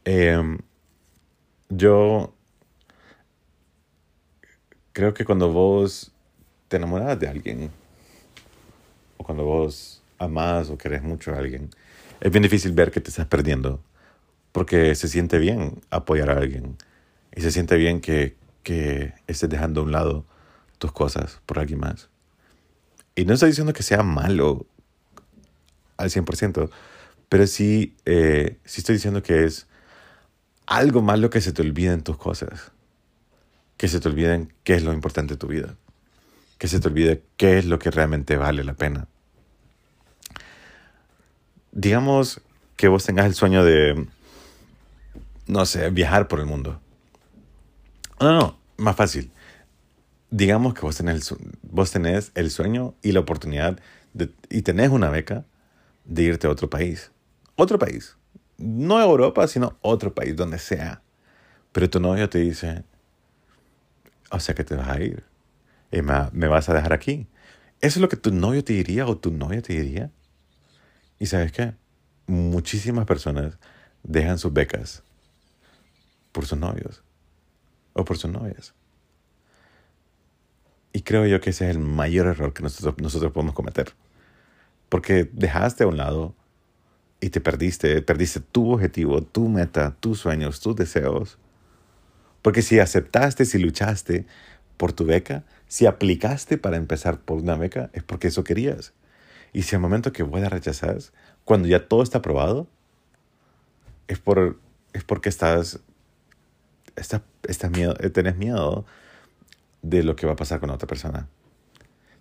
Em, 0.06 0.60
yo 1.70 2.34
creo 4.94 5.14
que 5.14 5.26
cuando 5.26 5.52
vos 5.52 6.12
te 6.68 6.78
enamoras 6.78 7.20
de 7.20 7.28
alguien, 7.28 7.72
o 9.18 9.24
cuando 9.24 9.44
vos 9.44 10.02
amás 10.18 10.70
o 10.70 10.78
querés 10.78 11.04
mucho 11.04 11.34
a 11.34 11.38
alguien, 11.38 11.70
es 12.20 12.32
bien 12.32 12.44
difícil 12.44 12.72
ver 12.72 12.92
que 12.92 13.02
te 13.02 13.10
estás 13.10 13.28
perdiendo, 13.28 13.82
porque 14.52 14.96
se 14.96 15.08
siente 15.08 15.38
bien 15.38 15.82
apoyar 15.90 16.30
a 16.30 16.38
alguien, 16.38 16.78
y 17.36 17.42
se 17.42 17.52
siente 17.52 17.78
bien 17.78 18.02
que, 18.02 18.36
que 18.64 19.14
estés 19.28 19.50
dejando 19.50 19.82
a 19.82 19.84
un 19.84 19.92
lado 19.92 20.26
tus 20.80 20.92
cosas 20.92 21.40
por 21.46 21.60
alguien 21.60 21.80
más. 21.80 22.10
Y 23.16 23.26
no 23.26 23.34
estoy 23.34 23.50
diciendo 23.50 23.74
que 23.74 23.84
sea 23.84 24.04
malo 24.04 24.66
al 25.98 26.10
100%, 26.10 26.70
pero 27.30 27.48
sí, 27.48 27.96
eh, 28.06 28.58
sí 28.64 28.82
estoy 28.82 28.96
diciendo 28.96 29.22
que 29.22 29.44
es 29.44 29.68
algo 30.66 31.02
malo 31.02 31.30
que 31.30 31.42
se 31.42 31.52
te 31.52 31.62
olviden 31.62 32.04
tus 32.04 32.18
cosas, 32.18 32.72
que 33.78 33.88
se 33.88 34.00
te 34.00 34.08
olviden 34.08 34.54
qué 34.64 34.76
es 34.76 34.84
lo 34.84 34.94
importante 34.94 35.34
de 35.34 35.38
tu 35.38 35.48
vida, 35.48 35.76
que 36.58 36.68
se 36.68 36.80
te 36.80 36.88
olvide 36.88 37.24
qué 37.38 37.58
es 37.58 37.66
lo 37.66 37.80
que 37.80 37.92
realmente 37.92 38.38
vale 38.38 38.64
la 38.64 38.74
pena. 38.74 39.08
Digamos 41.72 42.42
que 42.76 42.88
vos 42.88 43.06
tengas 43.06 43.26
el 43.26 43.36
sueño 43.36 43.64
de, 43.64 44.08
no 45.46 45.66
sé, 45.66 45.90
viajar 45.90 46.28
por 46.28 46.40
el 46.40 46.46
mundo. 46.46 46.82
No, 48.20 48.34
no, 48.34 48.60
más 48.78 48.96
fácil. 48.96 49.32
Digamos 50.30 50.74
que 50.74 50.82
vos 50.82 50.98
tenés, 50.98 51.32
el, 51.32 51.38
vos 51.62 51.92
tenés 51.92 52.32
el 52.36 52.50
sueño 52.50 52.96
y 53.02 53.12
la 53.12 53.20
oportunidad 53.20 53.80
de, 54.14 54.32
y 54.50 54.64
tenés 54.64 54.90
una 54.90 55.10
beca 55.10 55.46
de 56.06 56.24
irte 56.24 56.48
a 56.48 56.50
otro 56.50 56.70
país. 56.70 57.12
Otro 57.56 57.78
país. 57.78 58.18
No 58.58 59.00
Europa, 59.02 59.48
sino 59.48 59.78
otro 59.82 60.14
país, 60.14 60.36
donde 60.36 60.58
sea. 60.58 61.02
Pero 61.72 61.90
tu 61.90 62.00
novio 62.00 62.28
te 62.28 62.40
dice, 62.40 62.84
o 64.32 64.40
sea 64.40 64.56
que 64.56 64.64
te 64.64 64.76
vas 64.76 64.90
a 64.90 65.00
ir. 65.00 65.24
Me, 65.92 66.02
me 66.32 66.48
vas 66.48 66.70
a 66.70 66.74
dejar 66.74 66.94
aquí. 66.94 67.28
Eso 67.80 68.00
es 68.00 68.02
lo 68.02 68.10
que 68.10 68.18
tu 68.18 68.32
novio 68.32 68.64
te 68.64 68.74
diría 68.74 69.08
o 69.08 69.18
tu 69.18 69.32
novia 69.32 69.62
te 69.62 69.74
diría. 69.74 70.12
Y 71.20 71.28
sabes 71.28 71.52
qué? 71.52 71.74
Muchísimas 72.28 73.06
personas 73.06 73.58
dejan 74.04 74.38
sus 74.38 74.54
becas 74.54 75.04
por 76.32 76.46
sus 76.46 76.58
novios 76.58 77.04
o 77.94 78.06
por 78.06 78.18
sus 78.18 78.32
novias. 78.32 78.74
Y 80.94 81.02
creo 81.02 81.26
yo 81.26 81.40
que 81.42 81.52
ese 81.52 81.70
es 81.70 81.76
el 81.76 81.80
mayor 81.80 82.28
error 82.28 82.54
que 82.54 82.64
nosotros, 82.64 82.96
nosotros 83.00 83.32
podemos 83.32 83.54
cometer. 83.54 83.94
Porque 84.90 85.30
dejaste 85.32 85.84
a 85.84 85.88
un 85.88 85.98
lado 85.98 86.34
y 87.20 87.30
te 87.30 87.42
perdiste, 87.42 88.02
perdiste 88.02 88.40
tu 88.40 88.74
objetivo, 88.74 89.22
tu 89.22 89.50
meta, 89.50 89.96
tus 90.00 90.20
sueños, 90.20 90.60
tus 90.62 90.76
deseos. 90.76 91.38
Porque 92.42 92.62
si 92.62 92.80
aceptaste, 92.80 93.46
si 93.46 93.60
luchaste 93.60 94.26
por 94.78 94.94
tu 94.94 95.06
beca, 95.06 95.44
si 95.68 95.86
aplicaste 95.86 96.58
para 96.58 96.78
empezar 96.78 97.20
por 97.20 97.40
una 97.40 97.56
beca, 97.58 97.90
es 97.94 98.04
porque 98.04 98.28
eso 98.28 98.44
querías. 98.44 98.94
Y 99.54 99.64
si 99.64 99.76
al 99.76 99.82
momento 99.82 100.14
que 100.14 100.24
voy 100.24 100.42
a 100.42 100.50
rechazar, 100.50 100.98
cuando 101.44 101.68
ya 101.68 101.88
todo 101.88 102.04
está 102.04 102.20
aprobado, 102.20 102.68
es, 104.08 104.20
por, 104.20 104.60
es 104.94 105.04
porque 105.04 105.30
estás, 105.30 105.80
estás, 106.96 107.22
estás 107.44 107.72
miedo, 107.72 107.96
eh, 108.00 108.10
tenés 108.10 108.38
miedo 108.38 108.86
de 109.82 110.04
lo 110.04 110.16
que 110.16 110.28
va 110.28 110.34
a 110.34 110.38
pasar 110.38 110.60
con 110.60 110.70
otra 110.70 110.88
persona. 110.88 111.28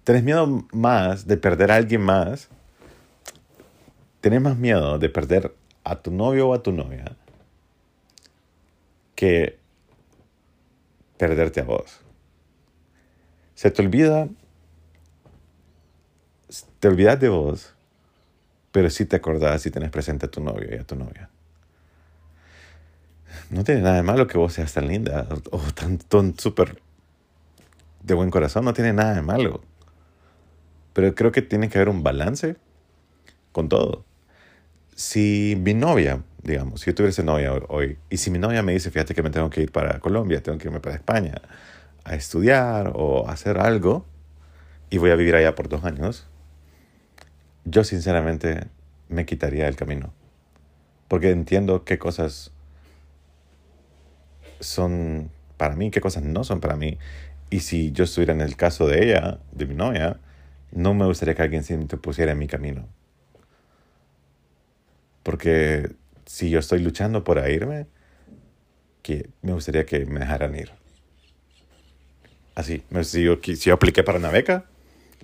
Tenés 0.04 0.22
miedo 0.22 0.66
más 0.72 1.26
de 1.26 1.36
perder 1.36 1.70
a 1.72 1.76
alguien 1.76 2.00
más 2.00 2.48
Tienes 4.26 4.42
más 4.42 4.56
miedo 4.56 4.98
de 4.98 5.08
perder 5.08 5.54
a 5.84 6.02
tu 6.02 6.10
novio 6.10 6.48
o 6.48 6.54
a 6.54 6.60
tu 6.60 6.72
novia 6.72 7.16
que 9.14 9.56
perderte 11.16 11.60
a 11.60 11.64
vos. 11.64 12.00
Se 13.56 13.70
te 13.70 13.80
olvida, 13.80 14.28
te 16.78 16.88
olvidas 16.88 17.18
de 17.18 17.30
vos, 17.30 17.75
pero 18.70 18.90
sí 18.90 19.06
te 19.06 19.16
acordás 19.16 19.64
y 19.64 19.70
tenés 19.70 19.90
presente 19.90 20.26
a 20.26 20.30
tu 20.30 20.42
novio 20.42 20.68
y 20.70 20.78
a 20.78 20.84
tu 20.84 20.94
novia. 20.94 21.30
No 23.48 23.64
tiene 23.64 23.80
nada 23.80 23.96
de 23.96 24.02
malo 24.02 24.26
que 24.26 24.36
vos 24.36 24.52
seas 24.52 24.75
tan 24.75 24.86
linda 24.88 25.26
o 25.50 25.58
tan, 25.75 25.96
tan 25.96 26.38
súper 26.38 26.82
de 28.02 28.12
buen 28.12 28.30
corazón, 28.30 28.66
no 28.66 28.75
tiene 28.75 28.92
nada 28.92 29.14
de 29.14 29.22
malo. 29.22 29.62
Pero 30.92 31.14
creo 31.14 31.32
que 31.32 31.40
tiene 31.40 31.70
que 31.70 31.78
haber 31.78 31.88
un 31.88 32.02
balance 32.02 32.56
con 33.52 33.70
todo 33.70 34.04
si 34.94 35.56
mi 35.58 35.72
novia, 35.72 36.22
digamos, 36.42 36.82
si 36.82 36.90
yo 36.90 36.94
tuviese 36.94 37.22
novia 37.22 37.54
hoy, 37.68 37.96
y 38.10 38.18
si 38.18 38.30
mi 38.30 38.38
novia 38.38 38.62
me 38.62 38.72
dice, 38.72 38.90
fíjate 38.90 39.14
que 39.14 39.22
me 39.22 39.30
tengo 39.30 39.48
que 39.48 39.62
ir 39.62 39.72
para 39.72 39.98
Colombia, 40.00 40.42
tengo 40.42 40.58
que 40.58 40.68
irme 40.68 40.80
para 40.80 40.96
España 40.96 41.40
a 42.06 42.14
estudiar 42.14 42.92
o 42.94 43.28
a 43.28 43.32
hacer 43.32 43.58
algo, 43.58 44.06
y 44.90 44.98
voy 44.98 45.10
a 45.10 45.16
vivir 45.16 45.34
allá 45.34 45.54
por 45.54 45.68
dos 45.68 45.84
años, 45.84 46.26
yo 47.64 47.82
sinceramente 47.82 48.68
me 49.08 49.26
quitaría 49.26 49.66
el 49.66 49.76
camino. 49.76 50.12
Porque 51.08 51.30
entiendo 51.30 51.84
qué 51.84 51.98
cosas 51.98 52.52
son 54.60 55.30
para 55.56 55.75
mí, 55.75 55.90
qué 55.90 56.00
cosas 56.00 56.22
no 56.22 56.44
son 56.44 56.60
para 56.60 56.76
mí. 56.76 56.98
Y 57.50 57.60
si 57.60 57.92
yo 57.92 58.04
estuviera 58.04 58.32
en 58.32 58.40
el 58.40 58.56
caso 58.56 58.86
de 58.86 59.04
ella, 59.04 59.38
de 59.52 59.66
mi 59.66 59.75
novia, 59.75 60.18
no 60.70 60.94
me 60.94 61.06
gustaría 61.06 61.34
que 61.34 61.42
alguien 61.42 61.64
se 61.64 61.76
pusiera 61.96 62.32
en 62.32 62.38
mi 62.38 62.46
camino. 62.46 62.88
Porque 65.22 65.90
si 66.25 66.50
yo 66.50 66.60
estoy 66.60 66.80
luchando 66.80 67.25
por 67.25 67.38
irme, 67.48 67.86
que 69.02 69.30
me 69.42 69.52
gustaría 69.52 69.86
que 69.86 70.06
me 70.06 70.20
dejaran 70.20 70.54
ir. 70.54 70.72
Así, 72.56 72.82
si 73.02 73.22
yo, 73.22 73.36
si 73.42 73.56
yo 73.56 73.75
apliqué 73.75 74.02
para 74.02 74.18
una 74.18 74.30
beca, 74.30 74.64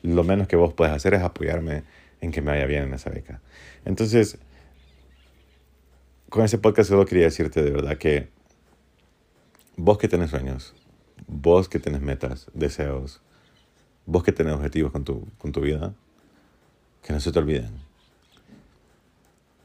lo 0.02 0.22
menos 0.22 0.46
que 0.46 0.54
vos 0.54 0.74
puedes 0.74 0.94
hacer 0.94 1.14
es 1.14 1.22
apoyarme 1.22 1.82
en 2.20 2.30
que 2.30 2.42
me 2.42 2.52
vaya 2.52 2.66
bien 2.66 2.84
en 2.84 2.94
esa 2.94 3.08
beca. 3.08 3.40
Entonces, 3.86 4.38
con 6.28 6.44
ese 6.44 6.58
podcast 6.58 6.90
solo 6.90 7.06
quería 7.06 7.24
decirte 7.24 7.62
de 7.62 7.70
verdad 7.70 7.96
que 7.96 8.28
vos 9.76 9.96
que 9.96 10.08
tenés 10.08 10.28
sueños, 10.28 10.74
vos 11.26 11.70
que 11.70 11.78
tenés 11.78 12.02
metas, 12.02 12.50
deseos, 12.52 13.22
vos 14.04 14.22
que 14.22 14.32
tenés 14.32 14.52
objetivos 14.52 14.92
con 14.92 15.02
tu, 15.04 15.26
con 15.38 15.52
tu 15.52 15.62
vida, 15.62 15.94
que 17.02 17.14
no 17.14 17.20
se 17.20 17.32
te 17.32 17.38
olviden. 17.38 17.72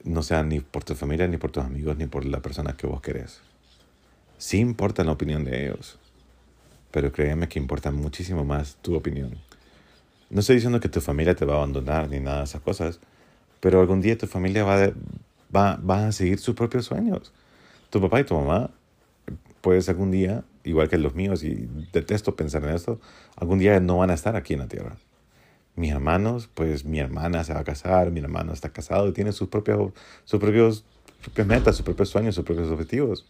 No 0.06 0.24
sea 0.24 0.42
ni 0.42 0.62
por 0.62 0.86
tu 0.86 0.96
familia, 0.96 1.28
ni 1.28 1.36
por 1.36 1.52
tus 1.52 1.66
amigos, 1.66 1.98
ni 1.98 2.06
por 2.06 2.24
la 2.24 2.42
persona 2.42 2.78
que 2.78 2.88
vos 2.88 3.02
querés. 3.02 3.42
Sí 4.38 4.58
importa 4.60 5.04
la 5.04 5.12
opinión 5.12 5.44
de 5.44 5.66
ellos, 5.66 6.00
pero 6.92 7.12
créeme 7.12 7.48
que 7.48 7.60
importa 7.60 7.92
muchísimo 7.92 8.44
más 8.44 8.78
tu 8.82 8.96
opinión. 8.96 9.38
No 10.30 10.42
estoy 10.42 10.56
diciendo 10.56 10.80
que 10.80 10.90
tu 10.90 11.02
familia 11.02 11.36
te 11.36 11.46
va 11.46 11.56
a 11.56 11.58
abandonar 11.58 12.10
ni 12.10 12.20
nada 12.20 12.40
de 12.40 12.44
esas 12.46 12.62
cosas, 12.62 13.00
pero 13.60 13.80
algún 13.80 14.02
día 14.02 14.18
tu 14.18 14.28
familia 14.28 14.64
va, 14.64 14.92
va, 15.56 15.78
va 15.78 16.08
a 16.08 16.12
seguir 16.12 16.40
sus 16.40 16.56
propios 16.56 16.86
sueños. 16.86 17.34
Tu 17.90 18.02
papá 18.02 18.20
y 18.20 18.24
tu 18.24 18.36
mamá, 18.36 18.70
pues 19.62 19.88
algún 19.90 20.12
día 20.12 20.44
igual 20.68 20.90
que 20.90 20.98
los 20.98 21.16
míos, 21.16 21.44
y 21.44 21.68
detesto 21.94 22.36
pensar 22.36 22.64
en 22.64 22.76
esto, 22.76 23.00
algún 23.36 23.60
día 23.60 23.80
no 23.80 23.98
van 23.98 24.12
a 24.12 24.14
estar 24.14 24.36
aquí 24.36 24.54
en 24.54 24.60
la 24.60 24.68
tierra. 24.68 24.98
Mis 25.76 25.92
hermanos, 25.92 26.50
pues 26.54 26.86
mi 26.86 27.00
hermana 27.00 27.44
se 27.44 27.54
va 27.54 27.62
a 27.62 27.64
casar, 27.64 28.12
mi 28.12 28.20
hermano 28.20 28.54
está 28.54 28.70
casado 28.70 29.08
y 29.08 29.14
tiene 29.14 29.32
sus 29.32 29.48
propios, 29.48 29.94
sus 30.26 30.40
propios, 30.40 30.84
propias 31.24 31.48
metas, 31.48 31.76
sus 31.76 31.86
propios 31.86 32.10
sueños, 32.10 32.36
sus 32.36 32.44
propios 32.44 32.70
objetivos. 32.70 33.26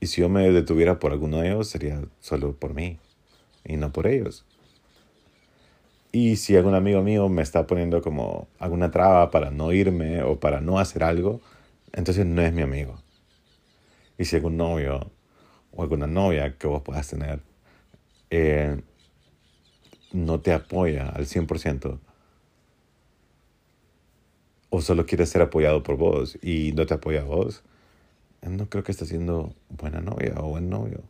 Y 0.00 0.06
si 0.06 0.20
yo 0.20 0.28
me 0.28 0.50
detuviera 0.50 0.98
por 0.98 1.12
alguno 1.12 1.40
de 1.40 1.48
ellos, 1.48 1.68
sería 1.68 2.00
solo 2.20 2.54
por 2.54 2.74
mí 2.74 2.98
y 3.64 3.76
no 3.76 3.92
por 3.92 4.06
ellos. 4.06 4.44
Y 6.12 6.36
si 6.36 6.56
algún 6.56 6.74
amigo 6.74 7.02
mío 7.02 7.28
me 7.28 7.42
está 7.42 7.66
poniendo 7.66 8.00
como 8.00 8.48
alguna 8.58 8.90
traba 8.90 9.30
para 9.30 9.50
no 9.50 9.72
irme 9.72 10.22
o 10.22 10.40
para 10.40 10.60
no 10.60 10.78
hacer 10.78 11.04
algo, 11.04 11.40
entonces 11.92 12.24
no 12.24 12.40
es 12.42 12.52
mi 12.52 12.62
amigo. 12.62 13.02
Y 14.16 14.24
si 14.24 14.36
algún 14.36 14.56
novio 14.56 15.10
o 15.72 15.82
alguna 15.82 16.06
novia 16.06 16.56
que 16.56 16.66
vos 16.66 16.82
puedas 16.82 17.08
tener 17.08 17.40
eh, 18.30 18.80
no 20.12 20.40
te 20.40 20.52
apoya 20.52 21.08
al 21.08 21.26
100% 21.26 21.98
o 24.70 24.80
solo 24.80 25.06
quiere 25.06 25.26
ser 25.26 25.42
apoyado 25.42 25.82
por 25.82 25.96
vos 25.96 26.38
y 26.42 26.72
no 26.72 26.86
te 26.86 26.94
apoya 26.94 27.22
a 27.22 27.24
vos, 27.24 27.62
no 28.42 28.68
creo 28.68 28.84
que 28.84 28.92
estés 28.92 29.08
siendo 29.08 29.54
buena 29.68 30.00
novia 30.00 30.34
o 30.38 30.50
buen 30.50 30.68
novio. 30.70 31.02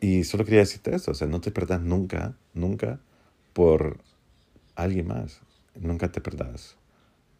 Y 0.00 0.24
solo 0.24 0.44
quería 0.44 0.60
decirte 0.60 0.94
eso, 0.94 1.12
o 1.12 1.14
sea, 1.14 1.26
no 1.26 1.40
te 1.40 1.50
perdas 1.50 1.80
nunca, 1.80 2.34
nunca 2.52 3.00
por 3.52 3.98
alguien 4.74 5.06
más. 5.06 5.40
Nunca 5.74 6.12
te 6.12 6.20
perdas 6.20 6.76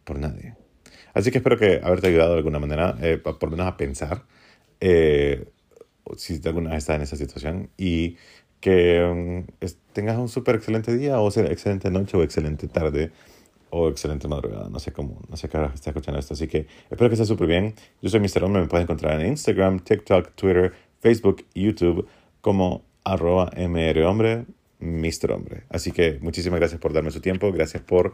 por 0.03 0.19
nadie. 0.19 0.55
Así 1.13 1.31
que 1.31 1.37
espero 1.37 1.57
que 1.57 1.79
haberte 1.83 2.07
ayudado 2.07 2.31
de 2.31 2.37
alguna 2.37 2.59
manera, 2.59 2.97
eh, 3.01 3.17
por 3.17 3.41
lo 3.43 3.51
menos 3.51 3.67
a 3.67 3.77
pensar. 3.77 4.23
Eh, 4.81 5.47
si 6.17 6.41
alguna 6.45 6.71
vez 6.71 6.79
estás 6.79 6.97
en 6.97 7.01
esa 7.03 7.15
situación 7.15 7.69
y 7.77 8.17
que 8.59 9.45
mm, 9.59 9.65
tengas 9.93 10.17
un 10.17 10.29
súper 10.29 10.55
excelente 10.55 10.95
día 10.95 11.19
o 11.19 11.31
sea, 11.31 11.45
excelente 11.45 11.89
noche 11.91 12.17
o 12.17 12.23
excelente 12.23 12.67
tarde 12.67 13.11
o 13.75 13.89
excelente 13.89 14.27
madrugada. 14.29 14.69
No 14.69 14.79
sé 14.79 14.93
cómo, 14.93 15.21
no 15.27 15.35
sé 15.35 15.49
qué 15.49 15.57
estás 15.57 15.87
escuchando 15.87 16.17
esto. 16.17 16.33
Así 16.33 16.47
que 16.47 16.67
espero 16.89 17.09
que 17.09 17.15
esté 17.15 17.25
súper 17.25 17.47
bien. 17.47 17.75
Yo 18.01 18.09
soy 18.09 18.21
Mr. 18.21 18.45
Hombre. 18.45 18.61
Me 18.61 18.67
puedes 18.69 18.85
encontrar 18.85 19.19
en 19.19 19.27
Instagram, 19.27 19.79
TikTok, 19.79 20.31
Twitter, 20.35 20.71
Facebook, 21.01 21.45
YouTube 21.53 22.07
como 22.39 22.85
arroba 23.03 23.51
mrhombre, 23.57 24.45
Mr. 24.79 25.31
Hombre. 25.33 25.63
Así 25.69 25.91
que 25.91 26.19
muchísimas 26.21 26.59
gracias 26.59 26.79
por 26.79 26.93
darme 26.93 27.11
su 27.11 27.19
tiempo. 27.19 27.51
Gracias 27.51 27.83
por 27.83 28.13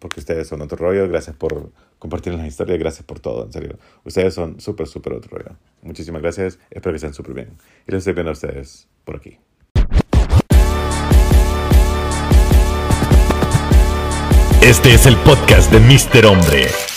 porque 0.00 0.18
ustedes 0.18 0.48
son 0.48 0.60
otro 0.62 0.76
rollo. 0.76 1.08
Gracias 1.08 1.36
por 1.36 1.70
compartir 2.00 2.34
las 2.34 2.46
historias. 2.48 2.80
Gracias 2.80 3.06
por 3.06 3.20
todo, 3.20 3.44
en 3.44 3.52
serio. 3.52 3.78
Ustedes 4.04 4.34
son 4.34 4.60
súper, 4.60 4.88
súper 4.88 5.12
otro 5.12 5.38
rollo. 5.38 5.56
Muchísimas 5.82 6.22
gracias. 6.22 6.58
Espero 6.70 6.92
que 6.92 6.96
estén 6.96 7.14
súper 7.14 7.34
bien. 7.34 7.50
Y 7.86 7.92
los 7.92 7.98
estoy 7.98 8.14
viendo 8.14 8.30
a 8.30 8.32
ustedes 8.32 8.88
por 9.04 9.14
aquí. 9.14 9.38
Este 14.62 14.94
es 14.94 15.06
el 15.06 15.16
podcast 15.16 15.72
de 15.72 15.80
Mr. 15.80 16.24
Hombre. 16.26 16.91